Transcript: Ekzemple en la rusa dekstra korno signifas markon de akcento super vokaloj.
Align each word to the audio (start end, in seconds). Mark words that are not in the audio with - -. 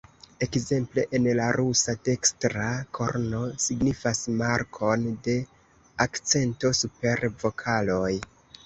Ekzemple 0.43 1.03
en 1.17 1.27
la 1.39 1.49
rusa 1.57 1.95
dekstra 2.07 2.71
korno 2.99 3.43
signifas 3.67 4.25
markon 4.43 5.07
de 5.29 5.37
akcento 6.09 6.75
super 6.85 7.29
vokaloj. 7.47 8.15